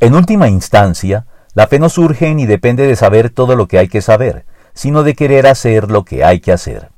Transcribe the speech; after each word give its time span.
En 0.00 0.14
última 0.14 0.48
instancia, 0.48 1.26
la 1.52 1.66
fe 1.66 1.78
no 1.78 1.90
surge 1.90 2.34
ni 2.34 2.46
depende 2.46 2.86
de 2.86 2.96
saber 2.96 3.28
todo 3.28 3.54
lo 3.54 3.68
que 3.68 3.78
hay 3.78 3.88
que 3.88 4.00
saber, 4.00 4.46
sino 4.72 5.02
de 5.02 5.14
querer 5.14 5.46
hacer 5.46 5.90
lo 5.90 6.06
que 6.06 6.24
hay 6.24 6.40
que 6.40 6.52
hacer. 6.52 6.90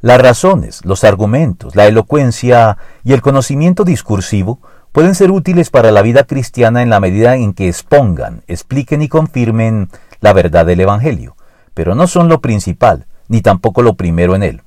Las 0.00 0.20
razones, 0.20 0.84
los 0.84 1.02
argumentos, 1.02 1.74
la 1.74 1.88
elocuencia 1.88 2.78
y 3.02 3.12
el 3.12 3.22
conocimiento 3.22 3.82
discursivo 3.82 4.60
pueden 4.92 5.16
ser 5.16 5.32
útiles 5.32 5.70
para 5.70 5.90
la 5.90 6.02
vida 6.02 6.24
cristiana 6.24 6.82
en 6.82 6.90
la 6.90 7.00
medida 7.00 7.34
en 7.34 7.54
que 7.54 7.68
expongan, 7.68 8.44
expliquen 8.46 9.02
y 9.02 9.08
confirmen 9.08 9.88
la 10.20 10.32
verdad 10.32 10.66
del 10.66 10.80
Evangelio, 10.80 11.36
pero 11.74 11.96
no 11.96 12.06
son 12.06 12.28
lo 12.28 12.40
principal, 12.40 13.06
ni 13.26 13.40
tampoco 13.40 13.82
lo 13.82 13.94
primero 13.94 14.36
en 14.36 14.44
él. 14.44 14.62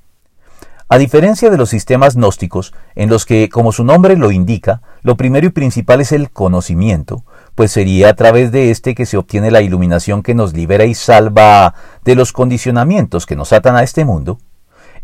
A 0.89 0.97
diferencia 0.97 1.49
de 1.49 1.57
los 1.57 1.69
sistemas 1.69 2.15
gnósticos, 2.15 2.73
en 2.95 3.09
los 3.09 3.25
que, 3.25 3.49
como 3.49 3.71
su 3.71 3.83
nombre 3.83 4.17
lo 4.17 4.31
indica, 4.31 4.81
lo 5.03 5.17
primero 5.17 5.45
y 5.45 5.49
principal 5.49 6.01
es 6.01 6.11
el 6.11 6.31
conocimiento, 6.31 7.23
pues 7.55 7.71
sería 7.71 8.09
a 8.09 8.13
través 8.15 8.51
de 8.51 8.71
éste 8.71 8.95
que 8.95 9.05
se 9.05 9.17
obtiene 9.17 9.51
la 9.51 9.61
iluminación 9.61 10.23
que 10.23 10.33
nos 10.33 10.53
libera 10.53 10.85
y 10.85 10.95
salva 10.95 11.75
de 12.03 12.15
los 12.15 12.31
condicionamientos 12.31 13.25
que 13.25 13.35
nos 13.35 13.53
atan 13.53 13.75
a 13.75 13.83
este 13.83 14.05
mundo, 14.05 14.39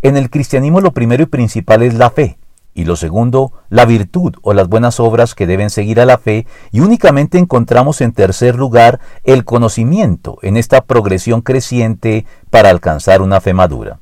en 0.02 0.16
el 0.16 0.30
cristianismo 0.30 0.80
lo 0.80 0.94
primero 0.94 1.23
y 1.23 1.27
principal 1.27 1.84
es 1.84 1.94
la 1.94 2.09
fe, 2.09 2.39
y 2.73 2.85
lo 2.85 2.95
segundo, 2.95 3.52
la 3.70 3.84
virtud 3.84 4.35
o 4.41 4.53
las 4.53 4.70
buenas 4.70 5.02
obras 5.02 5.35
que 5.35 5.45
deben 5.45 5.70
seguir 5.70 6.00
a 6.00 6.05
la 6.05 6.17
fe, 6.17 6.47
y 6.72 6.80
únicamente 6.80 7.38
encontramos 7.38 8.00
en 8.00 8.13
tercer 8.13 8.55
lugar 8.55 9.02
el 9.25 9.44
conocimiento 9.44 10.39
en 10.41 10.55
esta 10.55 10.81
progresión 10.81 11.41
creciente 11.41 12.25
para 12.50 12.70
alcanzar 12.70 13.22
una 13.22 13.41
fe 13.41 13.53
madura. 13.53 14.00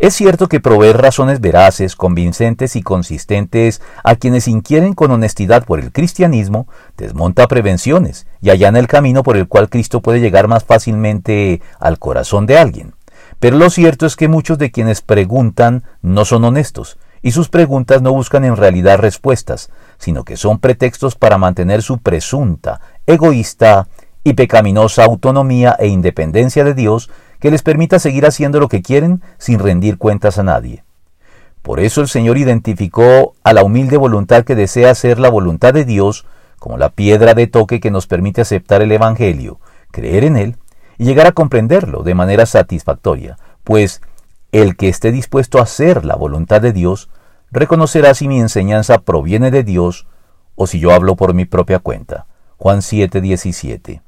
Es 0.00 0.14
cierto 0.14 0.48
que 0.48 0.60
proveer 0.60 0.96
razones 0.96 1.42
veraces, 1.42 1.94
convincentes 1.94 2.74
y 2.74 2.80
consistentes 2.80 3.82
a 4.02 4.16
quienes 4.16 4.48
inquieren 4.48 4.94
con 4.94 5.10
honestidad 5.10 5.66
por 5.66 5.78
el 5.78 5.92
cristianismo 5.92 6.66
desmonta 6.96 7.46
prevenciones 7.48 8.26
y 8.40 8.48
allana 8.48 8.78
el 8.78 8.86
camino 8.86 9.22
por 9.22 9.36
el 9.36 9.46
cual 9.46 9.68
Cristo 9.68 10.00
puede 10.00 10.20
llegar 10.20 10.48
más 10.48 10.64
fácilmente 10.64 11.60
al 11.78 11.98
corazón 11.98 12.46
de 12.46 12.56
alguien. 12.56 12.94
Pero 13.40 13.58
lo 13.58 13.68
cierto 13.68 14.06
es 14.06 14.16
que 14.16 14.26
muchos 14.26 14.56
de 14.56 14.70
quienes 14.70 15.02
preguntan 15.02 15.84
no 16.00 16.24
son 16.24 16.46
honestos, 16.46 16.96
y 17.20 17.32
sus 17.32 17.50
preguntas 17.50 18.00
no 18.00 18.14
buscan 18.14 18.46
en 18.46 18.56
realidad 18.56 19.00
respuestas, 19.00 19.68
sino 19.98 20.24
que 20.24 20.38
son 20.38 20.60
pretextos 20.60 21.14
para 21.14 21.36
mantener 21.36 21.82
su 21.82 21.98
presunta, 21.98 22.80
egoísta 23.06 23.86
y 24.24 24.32
pecaminosa 24.32 25.04
autonomía 25.04 25.76
e 25.78 25.88
independencia 25.88 26.64
de 26.64 26.72
Dios 26.72 27.10
que 27.40 27.50
les 27.50 27.62
permita 27.62 27.98
seguir 27.98 28.26
haciendo 28.26 28.60
lo 28.60 28.68
que 28.68 28.82
quieren 28.82 29.22
sin 29.38 29.58
rendir 29.58 29.98
cuentas 29.98 30.38
a 30.38 30.42
nadie. 30.42 30.84
Por 31.62 31.80
eso 31.80 32.00
el 32.00 32.08
Señor 32.08 32.38
identificó 32.38 33.34
a 33.42 33.52
la 33.52 33.64
humilde 33.64 33.96
voluntad 33.96 34.44
que 34.44 34.54
desea 34.54 34.90
hacer 34.90 35.18
la 35.18 35.28
voluntad 35.28 35.74
de 35.74 35.84
Dios 35.84 36.26
como 36.58 36.78
la 36.78 36.90
piedra 36.90 37.34
de 37.34 37.46
toque 37.46 37.80
que 37.80 37.90
nos 37.90 38.06
permite 38.06 38.40
aceptar 38.40 38.82
el 38.82 38.92
Evangelio, 38.92 39.58
creer 39.90 40.24
en 40.24 40.36
él 40.36 40.56
y 40.98 41.04
llegar 41.04 41.26
a 41.26 41.32
comprenderlo 41.32 42.02
de 42.02 42.14
manera 42.14 42.46
satisfactoria, 42.46 43.38
pues 43.64 44.02
el 44.52 44.76
que 44.76 44.88
esté 44.88 45.10
dispuesto 45.10 45.58
a 45.58 45.62
hacer 45.62 46.04
la 46.04 46.16
voluntad 46.16 46.60
de 46.60 46.72
Dios 46.72 47.08
reconocerá 47.50 48.14
si 48.14 48.28
mi 48.28 48.38
enseñanza 48.38 49.00
proviene 49.00 49.50
de 49.50 49.64
Dios 49.64 50.06
o 50.54 50.66
si 50.66 50.78
yo 50.78 50.92
hablo 50.92 51.16
por 51.16 51.34
mi 51.34 51.46
propia 51.46 51.78
cuenta. 51.78 52.26
Juan 52.58 52.80
7:17 52.80 53.98